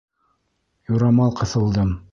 Юрамал 0.95 1.39
ҡыҫылдым. 1.43 1.99